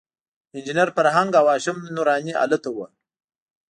انجینر 0.55 0.89
فرهنګ 0.97 1.31
او 1.39 1.45
هاشم 1.51 1.77
نوراني 1.95 2.33
هلته 2.41 2.69
وو. 2.75 2.85